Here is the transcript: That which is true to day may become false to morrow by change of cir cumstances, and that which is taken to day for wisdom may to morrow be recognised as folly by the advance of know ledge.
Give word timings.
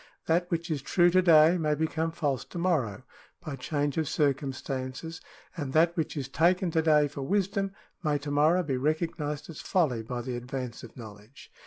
That 0.25 0.49
which 0.49 0.71
is 0.71 0.81
true 0.81 1.11
to 1.11 1.21
day 1.21 1.59
may 1.59 1.75
become 1.75 2.11
false 2.11 2.43
to 2.45 2.57
morrow 2.57 3.03
by 3.39 3.55
change 3.55 3.99
of 3.99 4.09
cir 4.09 4.33
cumstances, 4.33 5.21
and 5.55 5.73
that 5.73 5.95
which 5.95 6.17
is 6.17 6.27
taken 6.27 6.71
to 6.71 6.81
day 6.81 7.07
for 7.07 7.21
wisdom 7.21 7.73
may 8.03 8.17
to 8.17 8.31
morrow 8.31 8.63
be 8.63 8.77
recognised 8.77 9.47
as 9.51 9.61
folly 9.61 10.01
by 10.01 10.23
the 10.23 10.35
advance 10.35 10.81
of 10.81 10.97
know 10.97 11.11
ledge. 11.13 11.51